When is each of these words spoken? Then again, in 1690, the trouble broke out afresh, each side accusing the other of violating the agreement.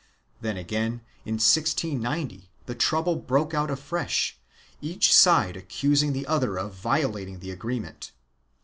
Then 0.41 0.57
again, 0.57 1.01
in 1.25 1.35
1690, 1.35 2.49
the 2.65 2.73
trouble 2.73 3.17
broke 3.17 3.53
out 3.53 3.69
afresh, 3.69 4.39
each 4.81 5.13
side 5.15 5.55
accusing 5.55 6.11
the 6.11 6.25
other 6.25 6.57
of 6.57 6.73
violating 6.73 7.37
the 7.37 7.51
agreement. 7.51 8.11